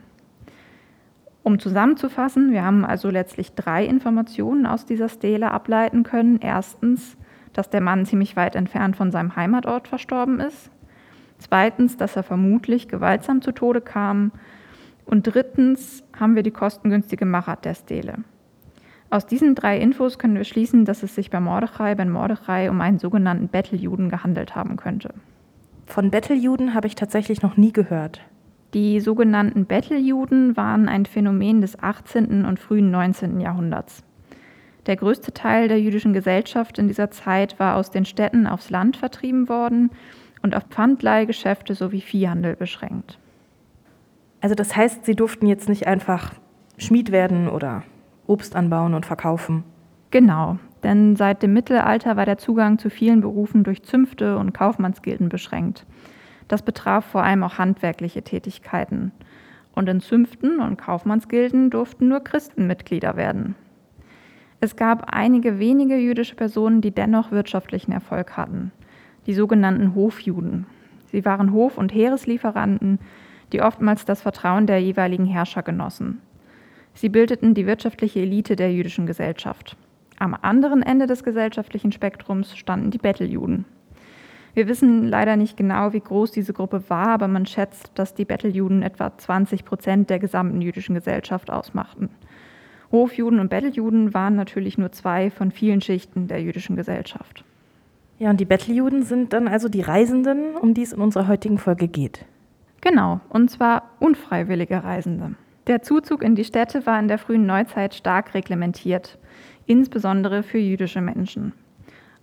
Um 1.44 1.60
zusammenzufassen, 1.60 2.52
wir 2.52 2.66
haben 2.66 2.84
also 2.84 3.12
letztlich 3.12 3.54
drei 3.54 3.86
Informationen 3.86 4.66
aus 4.66 4.86
dieser 4.86 5.10
Stele 5.10 5.52
ableiten 5.52 6.02
können. 6.02 6.40
Erstens, 6.42 7.18
dass 7.54 7.70
der 7.70 7.82
Mann 7.82 8.06
ziemlich 8.06 8.36
weit 8.36 8.56
entfernt 8.56 8.96
von 8.96 9.12
seinem 9.12 9.36
Heimatort 9.36 9.88
verstorben 9.88 10.40
ist. 10.40 10.72
Zweitens, 11.38 11.98
dass 11.98 12.16
er 12.16 12.24
vermutlich 12.24 12.88
gewaltsam 12.88 13.44
zu 13.44 13.52
Tode 13.52 13.80
kam. 13.80 14.32
Und 15.08 15.24
drittens 15.24 16.04
haben 16.20 16.36
wir 16.36 16.44
die 16.44 16.52
kostengünstige 16.52 17.26
Machart 17.26 17.64
der 17.64 17.74
Stele. 17.74 18.20
Aus 19.10 19.26
diesen 19.26 19.56
drei 19.56 19.80
Infos 19.80 20.20
können 20.20 20.36
wir 20.36 20.44
schließen, 20.44 20.84
dass 20.84 21.02
es 21.02 21.16
sich 21.16 21.30
bei 21.30 21.40
Mordechai 21.40 21.96
ben 21.96 22.10
Mordechai 22.10 22.70
um 22.70 22.82
einen 22.82 23.00
sogenannten 23.00 23.48
Betteljuden 23.48 24.10
gehandelt 24.10 24.54
haben 24.54 24.76
könnte. 24.76 25.14
Von 25.86 26.12
Betteljuden 26.12 26.74
habe 26.74 26.88
ich 26.88 26.96
tatsächlich 26.96 27.42
noch 27.42 27.56
nie 27.56 27.72
gehört. 27.72 28.20
Die 28.74 29.00
sogenannten 29.00 29.66
Betteljuden 29.66 30.58
waren 30.58 30.90
ein 30.90 31.06
Phänomen 31.06 31.62
des 31.62 31.82
18. 31.82 32.44
und 32.44 32.60
frühen 32.60 32.92
19. 32.92 33.40
Jahrhunderts. 33.40 34.04
Der 34.88 34.98
größte 34.98 35.34
Teil 35.34 35.70
der 35.70 35.80
jüdischen 35.80 36.12
Gesellschaft 36.12 36.78
in 36.78 36.90
dieser 36.90 37.10
Zeit 37.12 37.58
war 37.60 37.78
aus 37.78 37.92
den 37.92 38.04
Städten 38.04 38.46
aufs 38.46 38.70
Land 38.70 38.98
vertrieben 38.98 39.48
worden 39.48 39.90
und 40.42 40.54
auf 40.54 40.64
Pfandleihgeschäfte 40.64 41.76
sowie 41.76 42.02
Viehhandel 42.02 42.58
beschränkt. 42.58 43.20
Also 44.42 44.56
das 44.56 44.76
heißt, 44.76 45.06
sie 45.06 45.16
durften 45.16 45.48
jetzt 45.48 45.70
nicht 45.70 45.88
einfach 45.88 46.34
Schmied 46.78 47.12
werden 47.12 47.48
oder 47.48 47.84
Obst 48.28 48.56
anbauen 48.56 48.94
und 48.94 49.06
verkaufen. 49.06 49.64
Genau, 50.12 50.58
denn 50.84 51.16
seit 51.16 51.44
dem 51.44 51.54
Mittelalter 51.54 52.16
war 52.16 52.26
der 52.26 52.38
Zugang 52.38 52.78
zu 52.78 52.90
vielen 52.90 53.22
Berufen 53.22 53.64
durch 53.64 53.84
Zünfte 53.84 54.38
und 54.38 54.54
Kaufmannsgilden 54.54 55.30
beschränkt. 55.30 55.86
Das 56.48 56.62
betraf 56.62 57.06
vor 57.06 57.24
allem 57.24 57.44
auch 57.44 57.58
handwerkliche 57.58 58.22
Tätigkeiten. 58.22 59.12
Und 59.74 59.90
in 59.90 60.00
Zünften 60.00 60.60
und 60.60 60.78
Kaufmannsgilden 60.78 61.70
durften 61.70 62.08
nur 62.08 62.24
Christen 62.24 62.68
Mitglieder 62.68 63.16
werden. 63.16 63.56
Es 64.60 64.76
gab 64.76 65.14
einige 65.14 65.60
wenige 65.60 65.98
jüdische 65.98 66.36
Personen, 66.36 66.82
die 66.82 66.92
dennoch 66.92 67.32
wirtschaftlichen 67.32 67.92
Erfolg 67.92 68.38
hatten, 68.38 68.72
die 69.28 69.36
sogenannten 69.36 69.94
Hofjuden. 69.94 70.66
Sie 71.12 71.26
waren 71.26 71.52
Hof- 71.52 71.78
und 71.78 71.94
Heereslieferanten, 71.94 73.00
die 73.54 73.62
oftmals 73.62 74.06
das 74.06 74.22
Vertrauen 74.22 74.68
der 74.68 74.80
jeweiligen 74.80 75.26
Herrscher 75.26 75.64
genossen. 75.64 76.22
Sie 76.94 77.10
bildeten 77.10 77.54
die 77.54 77.68
wirtschaftliche 77.68 78.22
Elite 78.22 78.56
der 78.56 78.74
jüdischen 78.74 79.06
Gesellschaft. 79.06 79.78
Am 80.20 80.36
anderen 80.42 80.82
Ende 80.82 81.06
des 81.06 81.24
gesellschaftlichen 81.24 81.92
Spektrums 81.92 82.58
standen 82.58 82.90
die 82.90 82.98
Betteljuden. 82.98 83.66
Wir 84.56 84.68
wissen 84.68 85.08
leider 85.08 85.36
nicht 85.36 85.56
genau, 85.56 85.94
wie 85.94 86.00
groß 86.00 86.32
diese 86.32 86.54
Gruppe 86.54 86.90
war, 86.90 87.10
aber 87.10 87.28
man 87.28 87.46
schätzt, 87.46 87.92
dass 87.94 88.16
die 88.16 88.26
Betteljuden 88.26 88.82
etwa 88.82 89.16
20 89.16 89.64
Prozent 89.64 90.10
der 90.10 90.18
gesamten 90.18 90.62
jüdischen 90.62 90.96
Gesellschaft 90.96 91.52
ausmachten. 91.52 92.10
Hofjuden 92.92 93.40
und 93.40 93.50
Betteljuden 93.50 94.16
waren 94.16 94.36
natürlich 94.36 94.80
nur 94.80 94.92
zwei 94.92 95.30
von 95.30 95.52
vielen 95.52 95.82
Schichten 95.82 96.28
der 96.28 96.42
jüdischen 96.42 96.76
Gesellschaft. 96.76 97.44
Ja, 98.18 98.32
und 98.32 98.40
die 98.40 98.46
Betteljuden 98.46 99.04
sind 99.04 99.34
dann 99.34 99.48
also 99.48 99.70
die 99.70 99.82
Reisenden, 99.82 100.56
um 100.56 100.74
die 100.74 100.82
es 100.82 100.94
in 100.94 101.02
unserer 101.02 101.28
heutigen 101.28 101.60
Folge 101.60 101.88
geht. 101.88 102.26
Genau, 102.82 103.20
und 103.30 103.50
zwar 103.50 103.90
unfreiwillige 104.00 104.84
Reisende. 104.84 105.36
Der 105.68 105.82
Zuzug 105.82 106.24
in 106.24 106.36
die 106.36 106.46
Städte 106.46 106.86
war 106.86 107.00
in 107.00 107.08
der 107.08 107.18
frühen 107.18 107.46
Neuzeit 107.46 107.94
stark 107.94 108.34
reglementiert, 108.34 109.18
insbesondere 109.66 110.44
für 110.44 110.60
jüdische 110.60 111.02
Menschen. 111.02 111.54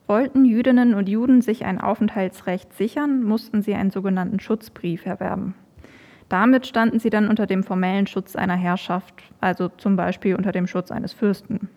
Wollten 0.06 0.44
Jüdinnen 0.44 0.94
und 0.94 1.08
Juden 1.08 1.40
sich 1.40 1.64
ein 1.64 1.80
Aufenthaltsrecht 1.80 2.74
sichern, 2.74 3.22
mussten 3.22 3.62
sie 3.62 3.74
einen 3.74 3.90
sogenannten 3.90 4.38
Schutzbrief 4.38 5.06
erwerben. 5.06 5.54
Damit 6.28 6.66
standen 6.66 6.98
sie 6.98 7.10
dann 7.10 7.28
unter 7.28 7.46
dem 7.46 7.62
formellen 7.62 8.06
Schutz 8.06 8.34
einer 8.36 8.56
Herrschaft, 8.56 9.14
also 9.40 9.68
zum 9.68 9.96
Beispiel 9.96 10.34
unter 10.34 10.52
dem 10.52 10.66
Schutz 10.66 10.90
eines 10.90 11.12
Fürsten. 11.12 11.68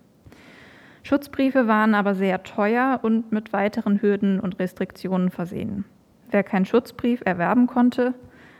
Schutzbriefe 1.04 1.68
waren 1.68 1.96
aber 1.96 2.16
sehr 2.16 2.44
teuer 2.44 3.00
und 3.02 3.32
mit 3.32 3.54
weiteren 3.54 4.02
Hürden 4.02 4.40
und 4.40 4.60
Restriktionen 4.60 5.30
versehen. 5.30 5.86
Wer 6.32 6.44
keinen 6.44 6.66
Schutzbrief 6.66 7.22
erwerben 7.24 7.68
konnte, 7.68 8.14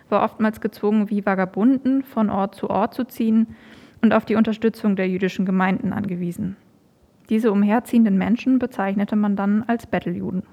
war 0.10 0.24
oftmals 0.24 0.62
gezwungen, 0.62 1.10
wie 1.10 1.26
Vagabunden 1.26 2.04
von 2.04 2.30
Ort 2.30 2.56
zu 2.56 2.70
Ort 2.70 2.94
zu 2.94 3.06
ziehen 3.06 3.56
und 4.02 4.14
auf 4.14 4.26
die 4.26 4.36
Unterstützung 4.36 4.96
der 4.96 5.10
jüdischen 5.10 5.46
Gemeinden 5.46 5.94
angewiesen. 5.94 6.56
Diese 7.30 7.52
umherziehenden 7.52 8.18
Menschen 8.18 8.60
bezeichnete 8.60 9.16
man 9.16 9.36
dann 9.36 9.64
als 9.64 9.86
Betteljuden. 9.86 10.44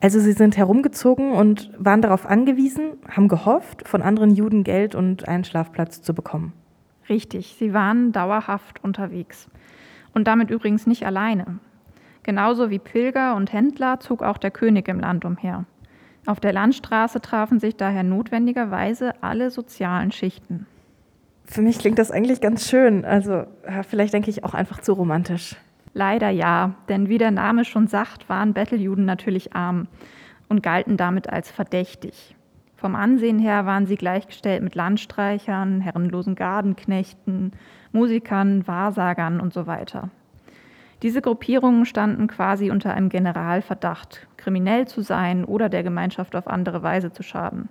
Also 0.00 0.20
sie 0.20 0.32
sind 0.32 0.56
herumgezogen 0.56 1.32
und 1.32 1.70
waren 1.78 2.02
darauf 2.02 2.26
angewiesen, 2.26 2.92
haben 3.08 3.28
gehofft, 3.28 3.88
von 3.88 4.02
anderen 4.02 4.30
Juden 4.30 4.62
Geld 4.62 4.94
und 4.94 5.26
einen 5.26 5.44
Schlafplatz 5.44 6.02
zu 6.02 6.14
bekommen. 6.14 6.52
Richtig, 7.08 7.56
sie 7.58 7.72
waren 7.72 8.12
dauerhaft 8.12 8.82
unterwegs. 8.84 9.48
Und 10.12 10.26
damit 10.26 10.50
übrigens 10.50 10.86
nicht 10.86 11.06
alleine. 11.06 11.58
Genauso 12.22 12.70
wie 12.70 12.78
Pilger 12.78 13.36
und 13.36 13.52
Händler 13.52 14.00
zog 14.00 14.22
auch 14.22 14.38
der 14.38 14.50
König 14.50 14.88
im 14.88 15.00
Land 15.00 15.24
umher. 15.24 15.64
Auf 16.26 16.40
der 16.40 16.52
Landstraße 16.52 17.20
trafen 17.20 17.60
sich 17.60 17.76
daher 17.76 18.02
notwendigerweise 18.02 19.14
alle 19.22 19.50
sozialen 19.50 20.10
Schichten. 20.12 20.66
Für 21.44 21.62
mich 21.62 21.78
klingt 21.78 22.00
das 22.00 22.10
eigentlich 22.10 22.40
ganz 22.40 22.68
schön. 22.68 23.04
Also 23.04 23.44
vielleicht 23.88 24.12
denke 24.12 24.30
ich 24.30 24.42
auch 24.42 24.52
einfach 24.52 24.80
zu 24.80 24.92
romantisch. 24.92 25.54
Leider 25.94 26.28
ja, 26.28 26.74
denn 26.88 27.08
wie 27.08 27.18
der 27.18 27.30
Name 27.30 27.64
schon 27.64 27.86
sagt, 27.86 28.28
waren 28.28 28.52
Betteljuden 28.52 29.04
natürlich 29.04 29.54
arm 29.54 29.86
und 30.48 30.62
galten 30.62 30.96
damit 30.96 31.30
als 31.30 31.50
verdächtig. 31.50 32.34
Vom 32.74 32.94
Ansehen 32.94 33.38
her 33.38 33.64
waren 33.64 33.86
sie 33.86 33.96
gleichgestellt 33.96 34.62
mit 34.62 34.74
Landstreichern, 34.74 35.80
herrenlosen 35.80 36.34
Gardenknechten, 36.34 37.52
Musikern, 37.92 38.66
Wahrsagern 38.66 39.40
und 39.40 39.54
so 39.54 39.66
weiter. 39.66 40.10
Diese 41.02 41.20
Gruppierungen 41.20 41.84
standen 41.84 42.26
quasi 42.26 42.70
unter 42.70 42.94
einem 42.94 43.10
Generalverdacht, 43.10 44.26
kriminell 44.36 44.88
zu 44.88 45.02
sein 45.02 45.44
oder 45.44 45.68
der 45.68 45.82
Gemeinschaft 45.82 46.34
auf 46.34 46.46
andere 46.48 46.82
Weise 46.82 47.12
zu 47.12 47.22
schaden. 47.22 47.68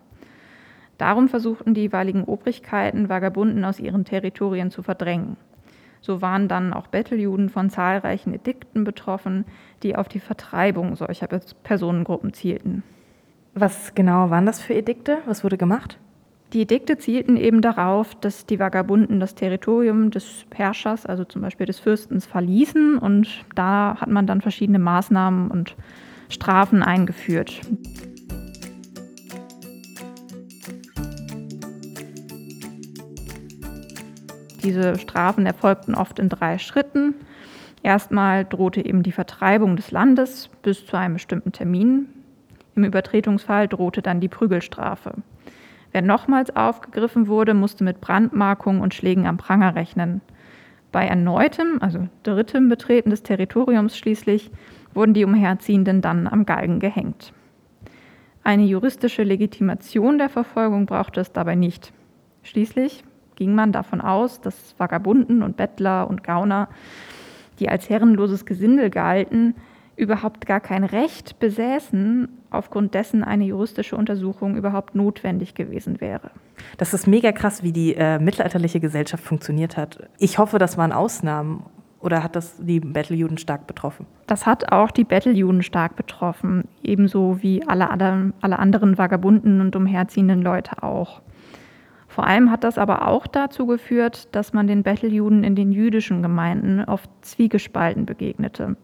Darum 0.98 1.28
versuchten 1.28 1.74
die 1.74 1.82
jeweiligen 1.82 2.24
Obrigkeiten, 2.24 3.10
Vagabunden 3.10 3.66
aus 3.66 3.80
ihren 3.80 4.06
Territorien 4.06 4.72
zu 4.72 4.84
verdrängen. 4.84 5.38
So 6.02 6.22
waren 6.22 6.48
dann 6.48 6.72
auch 6.72 6.88
Betteljuden 6.88 7.50
von 7.50 7.72
zahlreichen 7.72 8.34
Edikten 8.34 8.84
betroffen, 8.84 9.44
die 9.82 9.96
auf 9.96 10.08
die 10.08 10.20
Vertreibung 10.20 10.96
solcher 10.96 11.28
Personengruppen 11.64 12.32
zielten. 12.32 12.84
Was 13.56 13.96
genau 13.96 14.30
waren 14.30 14.46
das 14.46 14.62
für 14.62 14.76
Edikte? 14.76 15.18
Was 15.26 15.44
wurde 15.44 15.58
gemacht? 15.58 15.98
Die 16.56 16.62
Edikte 16.62 16.98
zielten 16.98 17.36
eben 17.36 17.60
darauf, 17.60 18.16
dass 18.16 18.46
die 18.46 18.60
Vagabunden 18.60 19.20
das 19.20 19.36
Territorium 19.36 20.10
des 20.10 20.46
Herrschers, 20.56 21.06
also 21.06 21.26
zum 21.26 21.42
Beispiel 21.42 21.66
des 21.66 21.80
Fürstens, 21.80 22.26
verließen 22.26 22.98
und 22.98 23.28
da 23.56 23.98
hat 24.00 24.08
man 24.08 24.26
dann 24.26 24.40
verschiedene 24.40 24.80
Maßnahmen 24.80 25.52
und 25.52 25.76
Strafen 26.30 26.82
eingeführt. 26.82 27.60
Diese 34.64 34.98
Strafen 34.98 35.46
erfolgten 35.46 35.94
oft 35.94 36.20
in 36.20 36.30
drei 36.30 36.58
Schritten. 36.58 37.16
Erstmal 37.84 38.46
drohte 38.46 38.86
eben 38.86 39.04
die 39.04 39.12
Vertreibung 39.12 39.76
des 39.76 39.92
Landes 39.92 40.50
bis 40.62 40.86
zu 40.86 40.96
einem 40.96 41.16
bestimmten 41.16 41.52
Termin. 41.52 42.08
Im 42.78 42.86
Übertretungsfall 42.86 43.68
drohte 43.68 44.02
dann 44.02 44.22
die 44.22 44.30
Prügelstrafe. 44.30 45.16
Wer 45.96 46.02
nochmals 46.02 46.54
aufgegriffen 46.54 47.30
wurde, 47.30 47.54
musste 47.54 47.86
mit 47.86 48.02
Brandmarkungen 48.02 48.82
und 48.82 48.94
Schlägen 48.94 49.28
am 49.28 49.38
Pranger 49.38 49.76
rechnen. 49.76 50.20
Bei 50.92 51.08
erneutem, 51.08 51.78
also 51.80 52.10
drittem 52.24 52.68
Betreten 52.68 53.12
des 53.12 53.24
Territoriums 53.24 53.98
schließlich, 53.98 54.52
wurden 54.94 55.14
die 55.14 55.24
Umherziehenden 55.24 56.02
dann 56.02 56.28
am 56.28 56.46
Galgen 56.46 56.82
gehängt. 56.82 57.32
Eine 58.44 58.66
juristische 58.66 59.24
Legitimation 59.24 60.18
der 60.18 60.28
Verfolgung 60.28 60.86
brauchte 60.86 61.22
es 61.22 61.32
dabei 61.32 61.56
nicht. 61.56 61.94
Schließlich 62.44 63.06
ging 63.36 63.56
man 63.56 63.72
davon 63.72 64.02
aus, 64.02 64.42
dass 64.42 64.76
Vagabunden 64.78 65.44
und 65.44 65.56
Bettler 65.56 66.10
und 66.10 66.26
Gauner, 66.26 66.68
die 67.60 67.70
als 67.70 67.90
herrenloses 67.90 68.46
Gesindel 68.46 68.90
galten, 68.90 69.56
überhaupt 69.96 70.46
gar 70.46 70.60
kein 70.60 70.84
Recht 70.84 71.40
besäßen, 71.40 72.28
aufgrund 72.50 72.94
dessen 72.94 73.24
eine 73.24 73.46
juristische 73.46 73.96
Untersuchung 73.96 74.56
überhaupt 74.56 74.96
notwendig 74.96 75.56
gewesen 75.56 76.02
wäre. 76.02 76.32
Das 76.78 76.94
ist 76.94 77.08
mega 77.08 77.32
krass, 77.32 77.64
wie 77.64 77.72
die 77.72 77.96
äh, 77.96 78.20
mittelalterliche 78.20 78.80
Gesellschaft 78.80 79.24
funktioniert 79.24 79.78
hat. 79.78 80.10
Ich 80.18 80.38
hoffe, 80.38 80.60
das 80.60 80.78
waren 80.78 80.92
Ausnahmen. 80.92 81.64
Oder 82.02 82.22
hat 82.22 82.36
das 82.36 82.58
die 82.64 82.80
Betteljuden 82.80 83.40
stark 83.40 83.66
betroffen? 83.66 84.06
Das 84.28 84.46
hat 84.46 84.72
auch 84.72 84.92
die 84.92 85.06
Betteljuden 85.06 85.64
stark 85.64 85.96
betroffen, 85.96 86.66
ebenso 86.84 87.42
wie 87.42 87.68
alle, 87.68 87.90
alle 87.90 88.60
anderen 88.60 89.00
Vagabunden 89.00 89.60
und 89.60 89.76
umherziehenden 89.76 90.44
Leute 90.44 90.84
auch. 90.84 91.22
Vor 92.08 92.28
allem 92.28 92.52
hat 92.52 92.64
das 92.64 92.78
aber 92.78 93.08
auch 93.08 93.26
dazu 93.26 93.66
geführt, 93.66 94.34
dass 94.36 94.54
man 94.54 94.68
den 94.68 94.84
Betteljuden 94.84 95.44
in 95.44 95.56
den 95.56 95.72
jüdischen 95.72 96.22
Gemeinden 96.22 96.84
oft 96.86 97.10
zwiegespalten 97.22 98.06
begegnete. 98.06 98.78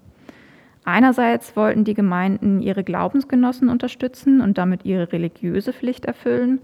Einerseits 0.84 1.56
wollten 1.56 1.84
die 1.84 1.94
Gemeinden 1.94 2.60
ihre 2.62 2.84
Glaubensgenossen 2.84 3.70
unterstützen 3.70 4.42
und 4.42 4.58
damit 4.58 4.84
ihre 4.86 5.12
religiöse 5.12 5.74
Pflicht 5.74 6.06
erfüllen. 6.06 6.60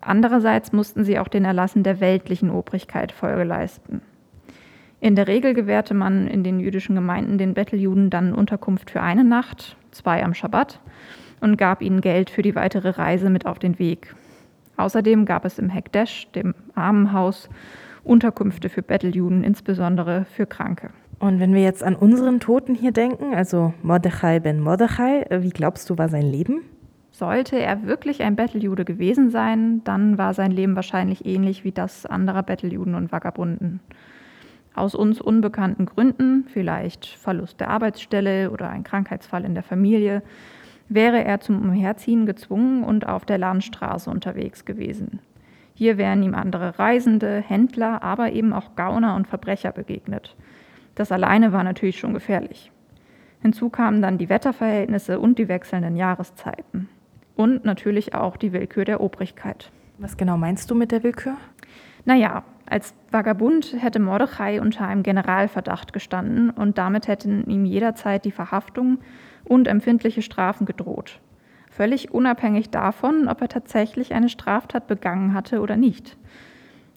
Andererseits 0.00 0.72
mussten 0.72 1.04
sie 1.04 1.18
auch 1.18 1.28
den 1.28 1.44
Erlassen 1.44 1.82
der 1.82 2.00
weltlichen 2.00 2.50
Obrigkeit 2.50 3.12
Folge 3.12 3.44
leisten. 3.44 4.00
In 5.00 5.16
der 5.16 5.26
Regel 5.26 5.52
gewährte 5.52 5.94
man 5.94 6.28
in 6.28 6.44
den 6.44 6.60
jüdischen 6.60 6.94
Gemeinden 6.94 7.36
den 7.36 7.54
Betteljuden 7.54 8.08
dann 8.08 8.32
Unterkunft 8.32 8.90
für 8.90 9.02
eine 9.02 9.24
Nacht, 9.24 9.76
zwei 9.90 10.24
am 10.24 10.32
Schabbat, 10.32 10.80
und 11.40 11.56
gab 11.56 11.82
ihnen 11.82 12.00
Geld 12.00 12.30
für 12.30 12.42
die 12.42 12.54
weitere 12.54 12.90
Reise 12.90 13.28
mit 13.28 13.44
auf 13.44 13.58
den 13.58 13.78
Weg. 13.78 14.14
Außerdem 14.76 15.26
gab 15.26 15.44
es 15.44 15.58
im 15.58 15.68
Hekdesh, 15.68 16.28
dem 16.32 16.54
Armenhaus, 16.74 17.48
Unterkünfte 18.04 18.68
für 18.68 18.82
Betteljuden, 18.82 19.44
insbesondere 19.44 20.24
für 20.24 20.46
Kranke. 20.46 20.90
Und 21.22 21.38
wenn 21.38 21.54
wir 21.54 21.62
jetzt 21.62 21.84
an 21.84 21.94
unseren 21.94 22.40
Toten 22.40 22.74
hier 22.74 22.90
denken, 22.90 23.32
also 23.32 23.72
Mordechai 23.84 24.40
ben 24.40 24.58
Mordechai, 24.58 25.22
äh, 25.30 25.44
wie 25.44 25.50
glaubst 25.50 25.88
du, 25.88 25.96
war 25.96 26.08
sein 26.08 26.26
Leben? 26.26 26.62
Sollte 27.12 27.60
er 27.60 27.86
wirklich 27.86 28.24
ein 28.24 28.34
Betteljude 28.34 28.84
gewesen 28.84 29.30
sein, 29.30 29.84
dann 29.84 30.18
war 30.18 30.34
sein 30.34 30.50
Leben 30.50 30.74
wahrscheinlich 30.74 31.24
ähnlich 31.24 31.62
wie 31.62 31.70
das 31.70 32.06
anderer 32.06 32.42
Betteljuden 32.42 32.96
und 32.96 33.12
Vagabunden. 33.12 33.78
Aus 34.74 34.96
uns 34.96 35.20
unbekannten 35.20 35.86
Gründen, 35.86 36.46
vielleicht 36.48 37.06
Verlust 37.06 37.60
der 37.60 37.70
Arbeitsstelle 37.70 38.50
oder 38.50 38.70
ein 38.70 38.82
Krankheitsfall 38.82 39.44
in 39.44 39.54
der 39.54 39.62
Familie, 39.62 40.24
wäre 40.88 41.22
er 41.22 41.38
zum 41.38 41.62
Umherziehen 41.62 42.26
gezwungen 42.26 42.82
und 42.82 43.06
auf 43.06 43.24
der 43.24 43.38
Landstraße 43.38 44.10
unterwegs 44.10 44.64
gewesen. 44.64 45.20
Hier 45.74 45.98
wären 45.98 46.24
ihm 46.24 46.34
andere 46.34 46.80
Reisende, 46.80 47.44
Händler, 47.46 48.02
aber 48.02 48.32
eben 48.32 48.52
auch 48.52 48.74
Gauner 48.74 49.14
und 49.14 49.28
Verbrecher 49.28 49.70
begegnet. 49.70 50.34
Das 50.94 51.12
alleine 51.12 51.52
war 51.52 51.64
natürlich 51.64 51.98
schon 51.98 52.14
gefährlich. 52.14 52.70
Hinzu 53.40 53.70
kamen 53.70 54.02
dann 54.02 54.18
die 54.18 54.28
Wetterverhältnisse 54.28 55.18
und 55.18 55.38
die 55.38 55.48
wechselnden 55.48 55.96
Jahreszeiten. 55.96 56.88
Und 57.34 57.64
natürlich 57.64 58.14
auch 58.14 58.36
die 58.36 58.52
Willkür 58.52 58.84
der 58.84 59.00
Obrigkeit. 59.00 59.70
Was 59.98 60.16
genau 60.16 60.36
meinst 60.36 60.70
du 60.70 60.74
mit 60.74 60.92
der 60.92 61.02
Willkür? 61.02 61.36
Naja, 62.04 62.44
als 62.66 62.94
Vagabund 63.10 63.76
hätte 63.78 64.00
Mordechai 64.00 64.60
unter 64.60 64.86
einem 64.86 65.02
Generalverdacht 65.02 65.92
gestanden 65.92 66.50
und 66.50 66.78
damit 66.78 67.08
hätten 67.08 67.48
ihm 67.50 67.64
jederzeit 67.64 68.24
die 68.24 68.30
Verhaftung 68.30 68.98
und 69.44 69.68
empfindliche 69.68 70.22
Strafen 70.22 70.66
gedroht. 70.66 71.20
völlig 71.70 72.12
unabhängig 72.12 72.70
davon, 72.70 73.28
ob 73.28 73.40
er 73.40 73.48
tatsächlich 73.48 74.12
eine 74.12 74.28
Straftat 74.28 74.86
begangen 74.86 75.32
hatte 75.32 75.60
oder 75.60 75.76
nicht. 75.76 76.16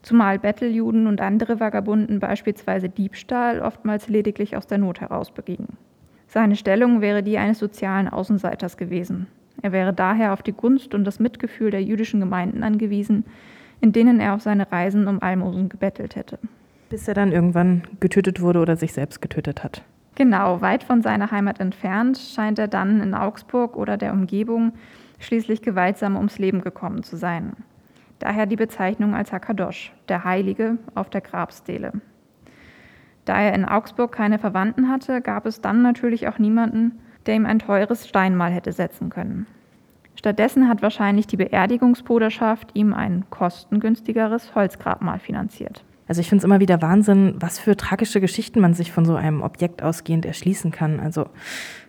Zumal 0.06 0.38
Betteljuden 0.38 1.08
und 1.08 1.20
andere 1.20 1.60
Vagabunden 1.60 2.20
beispielsweise 2.20 2.90
Diebstahl 2.90 3.60
oftmals 3.60 4.08
lediglich 4.08 4.56
aus 4.56 4.68
der 4.68 4.78
Not 4.78 5.02
heraus 5.02 5.32
begingen. 5.32 5.78
Seine 6.28 6.56
Stellung 6.56 7.02
wäre 7.02 7.24
die 7.24 7.40
eines 7.40 7.58
sozialen 7.58 8.08
Außenseiters 8.08 8.78
gewesen. 8.78 9.26
Er 9.64 9.72
wäre 9.72 9.94
daher 9.94 10.34
auf 10.34 10.44
die 10.44 10.52
Gunst 10.52 10.94
und 10.94 11.06
das 11.06 11.20
Mitgefühl 11.20 11.72
der 11.72 11.82
jüdischen 11.82 12.20
Gemeinden 12.20 12.62
angewiesen, 12.62 13.26
in 13.82 13.94
denen 13.94 14.20
er 14.20 14.36
auf 14.36 14.42
seine 14.42 14.72
Reisen 14.72 15.08
um 15.08 15.24
Almosen 15.24 15.70
gebettelt 15.70 16.16
hätte. 16.16 16.38
Bis 16.92 17.08
er 17.08 17.16
dann 17.16 17.32
irgendwann 17.32 17.82
getötet 18.00 18.42
wurde 18.42 18.60
oder 18.60 18.76
sich 18.76 18.94
selbst 18.94 19.24
getötet 19.24 19.64
hat. 19.64 19.82
Genau, 20.14 20.62
weit 20.62 20.84
von 20.84 21.02
seiner 21.02 21.32
Heimat 21.32 21.60
entfernt 21.60 22.20
scheint 22.20 22.60
er 22.60 22.68
dann 22.68 23.02
in 23.02 23.16
Augsburg 23.16 23.76
oder 23.76 23.98
der 23.98 24.14
Umgebung 24.14 24.74
schließlich 25.18 25.64
gewaltsam 25.64 26.16
ums 26.16 26.38
Leben 26.38 26.62
gekommen 26.62 27.02
zu 27.02 27.18
sein. 27.18 27.54
Daher 28.20 28.46
die 28.46 28.56
Bezeichnung 28.56 29.14
als 29.14 29.32
Hakadosh, 29.32 29.94
der 30.08 30.24
Heilige 30.24 30.78
auf 30.94 31.10
der 31.10 31.22
Grabstele. 31.22 31.94
Da 33.26 33.42
er 33.42 33.54
in 33.54 33.66
Augsburg 33.66 34.12
keine 34.12 34.40
Verwandten 34.40 34.90
hatte, 34.90 35.22
gab 35.22 35.46
es 35.46 35.62
dann 35.62 35.82
natürlich 35.82 36.28
auch 36.28 36.40
niemanden, 36.40 37.00
der 37.26 37.36
ihm 37.36 37.46
ein 37.46 37.60
teures 37.60 38.08
Steinmal 38.08 38.52
hätte 38.52 38.72
setzen 38.72 39.10
können. 39.10 39.48
Stattdessen 40.16 40.70
hat 40.70 40.82
wahrscheinlich 40.82 41.28
die 41.28 41.38
Beerdigungsbruderschaft 41.38 42.72
ihm 42.74 42.94
ein 42.94 43.26
kostengünstigeres 43.30 44.56
Holzgrabmal 44.56 45.20
finanziert. 45.20 45.84
Also 46.08 46.22
ich 46.22 46.30
finde 46.30 46.42
es 46.42 46.46
immer 46.46 46.60
wieder 46.60 46.82
Wahnsinn, 46.82 47.36
was 47.40 47.60
für 47.60 47.76
tragische 47.76 48.22
Geschichten 48.22 48.60
man 48.60 48.74
sich 48.74 48.92
von 48.92 49.06
so 49.06 49.16
einem 49.16 49.42
Objekt 49.42 49.82
ausgehend 49.82 50.26
erschließen 50.26 50.72
kann. 50.72 51.00
Also 51.00 51.26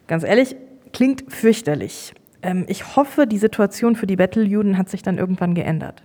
ganz 0.06 0.25
ehrlich, 0.25 0.56
klingt 0.92 1.30
fürchterlich. 1.30 2.14
Ähm, 2.42 2.64
ich 2.68 2.97
hoffe, 2.97 3.26
die 3.26 3.38
Situation 3.38 3.95
für 3.95 4.06
die 4.06 4.16
Betteljuden 4.16 4.78
hat 4.78 4.88
sich 4.88 5.02
dann 5.02 5.18
irgendwann 5.18 5.54
geändert. 5.54 6.02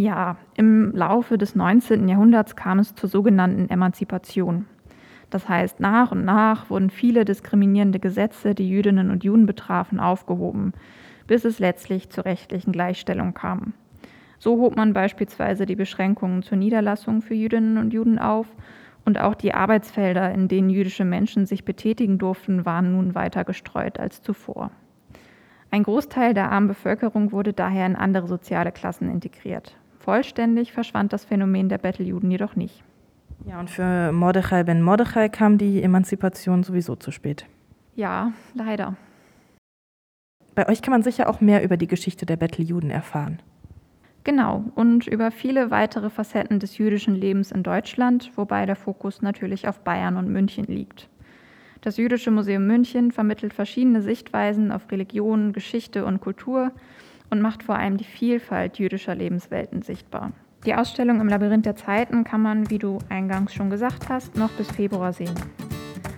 Ja, 0.00 0.36
im 0.54 0.92
Laufe 0.94 1.38
des 1.38 1.56
19. 1.56 2.06
Jahrhunderts 2.06 2.54
kam 2.54 2.78
es 2.78 2.94
zur 2.94 3.08
sogenannten 3.08 3.68
Emanzipation. 3.68 4.66
Das 5.28 5.48
heißt, 5.48 5.80
nach 5.80 6.12
und 6.12 6.24
nach 6.24 6.70
wurden 6.70 6.88
viele 6.88 7.24
diskriminierende 7.24 7.98
Gesetze, 7.98 8.54
die 8.54 8.68
Jüdinnen 8.68 9.10
und 9.10 9.24
Juden 9.24 9.44
betrafen, 9.44 9.98
aufgehoben, 9.98 10.72
bis 11.26 11.44
es 11.44 11.58
letztlich 11.58 12.10
zur 12.10 12.26
rechtlichen 12.26 12.70
Gleichstellung 12.70 13.34
kam. 13.34 13.74
So 14.38 14.60
hob 14.60 14.76
man 14.76 14.92
beispielsweise 14.92 15.66
die 15.66 15.74
Beschränkungen 15.74 16.44
zur 16.44 16.58
Niederlassung 16.58 17.20
für 17.20 17.34
Jüdinnen 17.34 17.76
und 17.76 17.92
Juden 17.92 18.20
auf 18.20 18.46
und 19.04 19.18
auch 19.20 19.34
die 19.34 19.52
Arbeitsfelder, 19.52 20.30
in 20.30 20.46
denen 20.46 20.70
jüdische 20.70 21.04
Menschen 21.04 21.44
sich 21.44 21.64
betätigen 21.64 22.18
durften, 22.18 22.64
waren 22.64 22.92
nun 22.92 23.16
weiter 23.16 23.42
gestreut 23.42 23.98
als 23.98 24.22
zuvor. 24.22 24.70
Ein 25.72 25.82
Großteil 25.82 26.34
der 26.34 26.52
armen 26.52 26.68
Bevölkerung 26.68 27.32
wurde 27.32 27.52
daher 27.52 27.84
in 27.84 27.96
andere 27.96 28.28
soziale 28.28 28.70
Klassen 28.70 29.10
integriert. 29.10 29.76
Vollständig 30.08 30.72
verschwand 30.72 31.12
das 31.12 31.26
Phänomen 31.26 31.68
der 31.68 31.76
Betteljuden 31.76 32.30
jedoch 32.30 32.56
nicht. 32.56 32.82
Ja, 33.44 33.60
und 33.60 33.68
für 33.68 34.10
Mordechai 34.10 34.62
ben 34.62 34.80
Mordechai 34.80 35.28
kam 35.28 35.58
die 35.58 35.82
Emanzipation 35.82 36.62
sowieso 36.62 36.96
zu 36.96 37.10
spät. 37.10 37.44
Ja, 37.94 38.32
leider. 38.54 38.96
Bei 40.54 40.66
euch 40.66 40.80
kann 40.80 40.92
man 40.92 41.02
sicher 41.02 41.28
auch 41.28 41.42
mehr 41.42 41.62
über 41.62 41.76
die 41.76 41.88
Geschichte 41.88 42.24
der 42.24 42.36
Betteljuden 42.36 42.88
erfahren. 42.88 43.42
Genau, 44.24 44.64
und 44.76 45.06
über 45.06 45.30
viele 45.30 45.70
weitere 45.70 46.08
Facetten 46.08 46.58
des 46.58 46.78
jüdischen 46.78 47.14
Lebens 47.14 47.52
in 47.52 47.62
Deutschland, 47.62 48.32
wobei 48.34 48.64
der 48.64 48.76
Fokus 48.76 49.20
natürlich 49.20 49.68
auf 49.68 49.80
Bayern 49.80 50.16
und 50.16 50.30
München 50.30 50.64
liegt. 50.64 51.10
Das 51.82 51.98
Jüdische 51.98 52.30
Museum 52.30 52.66
München 52.66 53.12
vermittelt 53.12 53.52
verschiedene 53.52 54.00
Sichtweisen 54.00 54.72
auf 54.72 54.90
Religion, 54.90 55.52
Geschichte 55.52 56.06
und 56.06 56.22
Kultur 56.22 56.72
und 57.30 57.40
macht 57.40 57.62
vor 57.62 57.76
allem 57.76 57.96
die 57.96 58.04
Vielfalt 58.04 58.78
jüdischer 58.78 59.14
Lebenswelten 59.14 59.82
sichtbar. 59.82 60.32
Die 60.64 60.74
Ausstellung 60.74 61.20
im 61.20 61.28
Labyrinth 61.28 61.66
der 61.66 61.76
Zeiten 61.76 62.24
kann 62.24 62.42
man, 62.42 62.68
wie 62.70 62.78
du 62.78 62.98
eingangs 63.08 63.54
schon 63.54 63.70
gesagt 63.70 64.08
hast, 64.08 64.36
noch 64.36 64.50
bis 64.52 64.70
Februar 64.70 65.12
sehen. 65.12 65.34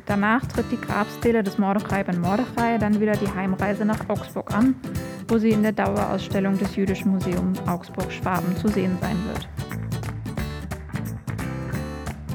Danach 0.07 0.44
tritt 0.46 0.73
die 0.73 0.81
Grabstele 0.81 1.42
des 1.42 1.59
Mordechai 1.59 2.03
ben 2.03 2.20
Mordechai 2.20 2.79
dann 2.79 3.01
wieder 3.01 3.12
die 3.12 3.33
Heimreise 3.33 3.85
nach 3.85 4.09
Augsburg 4.09 4.53
an, 4.53 4.75
wo 5.29 5.38
sie 5.38 5.51
in 5.51 5.62
der 5.62 5.73
Dauerausstellung 5.73 6.59
des 6.59 6.75
Jüdischen 6.75 7.12
Museums 7.12 7.61
Augsburg-Schwaben 7.68 8.57
zu 8.57 8.68
sehen 8.68 8.96
sein 9.01 9.16
wird. 9.27 9.49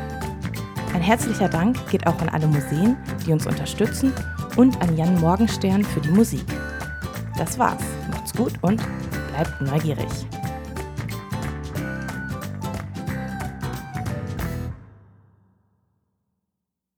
Ein 0.94 1.02
herzlicher 1.02 1.50
Dank 1.50 1.76
geht 1.90 2.06
auch 2.06 2.18
an 2.22 2.30
alle 2.30 2.46
Museen, 2.46 2.96
die 3.26 3.32
uns 3.32 3.46
unterstützen 3.46 4.12
und 4.56 4.80
an 4.80 4.96
Jan 4.96 5.20
Morgenstern 5.20 5.84
für 5.84 6.00
die 6.00 6.08
Musik. 6.08 6.46
Das 7.36 7.58
war's. 7.58 7.82
Macht's 8.10 8.32
gut 8.32 8.54
und 8.62 8.80
bleibt 9.32 9.60
neugierig. 9.60 10.26